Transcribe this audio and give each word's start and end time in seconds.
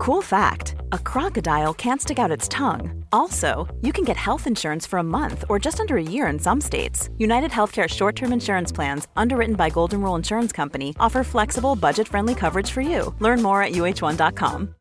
Cool 0.00 0.22
fact 0.22 0.76
a 0.92 0.98
crocodile 0.98 1.74
can't 1.74 2.00
stick 2.00 2.18
out 2.18 2.30
its 2.30 2.48
tongue. 2.48 3.04
Also, 3.12 3.68
you 3.82 3.92
can 3.92 4.02
get 4.02 4.16
health 4.16 4.46
insurance 4.46 4.86
for 4.86 4.98
a 4.98 5.02
month 5.18 5.44
or 5.50 5.58
just 5.58 5.78
under 5.78 5.98
a 5.98 6.02
year 6.02 6.26
in 6.28 6.38
some 6.38 6.58
states. 6.58 7.10
United 7.18 7.50
Healthcare 7.50 7.86
short 7.86 8.16
term 8.16 8.32
insurance 8.32 8.72
plans, 8.72 9.08
underwritten 9.14 9.56
by 9.56 9.68
Golden 9.68 10.00
Rule 10.00 10.14
Insurance 10.14 10.52
Company, 10.52 10.96
offer 10.98 11.22
flexible, 11.22 11.76
budget 11.76 12.08
friendly 12.08 12.34
coverage 12.34 12.70
for 12.70 12.80
you. 12.80 13.14
Learn 13.18 13.42
more 13.42 13.62
at 13.62 13.72
uh1.com. 13.72 14.74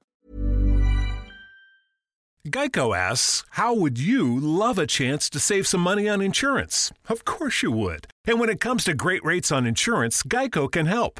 Geico 2.48 2.96
asks, 2.98 3.44
How 3.50 3.74
would 3.74 4.00
you 4.00 4.40
love 4.40 4.80
a 4.80 4.88
chance 4.88 5.30
to 5.32 5.40
save 5.40 5.68
some 5.68 5.82
money 5.82 6.08
on 6.08 6.22
insurance? 6.22 6.94
Of 7.10 7.26
course 7.26 7.62
you 7.62 7.72
would. 7.72 8.08
And 8.24 8.40
when 8.40 8.50
it 8.50 8.62
comes 8.62 8.86
to 8.86 8.94
great 8.94 9.26
rates 9.26 9.52
on 9.52 9.68
insurance, 9.68 10.24
Geico 10.24 10.72
can 10.72 10.86
help 10.86 11.20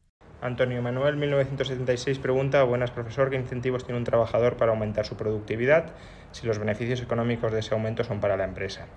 Antonio 0.41 0.81
Manuel, 0.81 1.17
1976, 1.17 2.17
pregunta, 2.17 2.63
buenas 2.63 2.89
profesor, 2.89 3.29
¿qué 3.29 3.35
incentivos 3.35 3.85
tiene 3.85 3.99
un 3.99 4.05
trabajador 4.05 4.57
para 4.57 4.71
aumentar 4.71 5.05
su 5.05 5.15
productividad 5.15 5.93
si 6.31 6.47
los 6.47 6.57
beneficios 6.57 6.99
económicos 6.99 7.51
de 7.51 7.59
ese 7.59 7.75
aumento 7.75 8.03
son 8.03 8.19
para 8.19 8.35
la 8.37 8.45
empresa? 8.45 8.87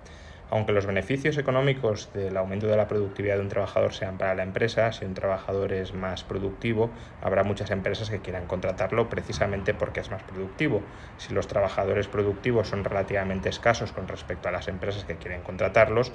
Aunque 0.49 0.71
los 0.71 0.87
beneficios 0.87 1.37
económicos 1.37 2.11
del 2.13 2.35
aumento 2.37 2.65
de 2.65 2.77
la 2.77 2.87
productividad 2.87 3.35
de 3.35 3.41
un 3.41 3.49
trabajador 3.49 3.93
sean 3.93 4.17
para 4.17 4.33
la 4.33 4.41
empresa, 4.41 4.91
si 4.91 5.05
un 5.05 5.13
trabajador 5.13 5.71
es 5.71 5.93
más 5.93 6.23
productivo, 6.23 6.91
habrá 7.21 7.43
muchas 7.43 7.69
empresas 7.69 8.09
que 8.09 8.21
quieran 8.21 8.47
contratarlo 8.47 9.07
precisamente 9.07 9.75
porque 9.75 9.99
es 9.99 10.09
más 10.09 10.23
productivo. 10.23 10.81
Si 11.17 11.31
los 11.31 11.47
trabajadores 11.47 12.07
productivos 12.07 12.69
son 12.69 12.83
relativamente 12.83 13.49
escasos 13.49 13.91
con 13.91 14.07
respecto 14.07 14.49
a 14.49 14.51
las 14.51 14.67
empresas 14.67 15.03
que 15.03 15.17
quieren 15.17 15.41
contratarlos, 15.41 16.11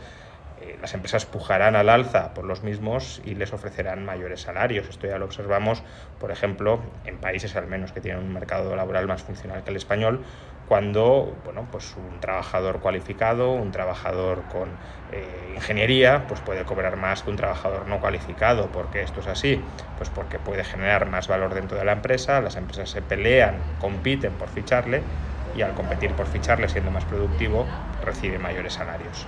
eh, 0.61 0.77
las 0.80 0.92
empresas 0.94 1.25
pujarán 1.27 1.75
al 1.75 1.89
alza 1.89 2.34
por 2.34 2.44
los 2.44 2.62
mismos 2.62 3.22
y 3.25 3.34
les 3.34 3.53
ofrecerán 3.53 4.05
mayores 4.05 4.42
salarios. 4.42 4.89
Esto 4.89 5.06
ya 5.06 5.19
lo 5.19 5.25
observamos, 5.25 5.83
por 6.19 6.30
ejemplo, 6.30 6.80
en 7.06 7.19
países 7.19 7.56
al 7.56 7.67
menos 7.67 7.92
que 7.92 8.00
tienen 8.00 8.22
un 8.22 8.33
mercado 8.33 8.77
laboral 8.77 9.06
más 9.06 9.22
funcional 9.22 9.64
que 9.64 9.70
el 9.70 9.77
español, 9.77 10.22
cuando 10.69 11.36
bueno, 11.44 11.67
pues 11.72 11.97
un 11.97 12.20
trabajador 12.20 12.80
cualificado, 12.80 13.52
un 13.52 13.72
trabajador 13.72 14.42
con 14.52 14.69
eh, 15.11 15.55
ingeniería, 15.56 16.27
pues 16.28 16.41
puede 16.41 16.64
cobrar 16.64 16.97
más 16.97 17.22
que 17.22 17.30
un 17.30 17.36
trabajador 17.36 17.89
no 17.89 17.98
cualificado. 17.98 18.69
¿Por 18.69 18.91
qué 18.91 19.02
esto 19.02 19.20
es 19.20 19.27
así? 19.27 19.61
Pues 19.97 20.11
porque 20.11 20.39
puede 20.39 20.62
generar 20.62 21.06
más 21.06 21.27
valor 21.27 21.55
dentro 21.55 21.77
de 21.77 21.84
la 21.84 21.92
empresa, 21.92 22.41
las 22.41 22.56
empresas 22.56 22.91
se 22.91 23.02
pelean, 23.02 23.56
compiten 23.80 24.34
por 24.34 24.48
ficharle 24.48 25.02
y 25.56 25.62
al 25.62 25.74
competir 25.74 26.12
por 26.12 26.27
ficharle 26.27 26.69
siendo 26.69 26.91
más 26.91 27.05
productivo 27.05 27.67
recibe 28.05 28.39
mayores 28.39 28.74
salarios. 28.74 29.27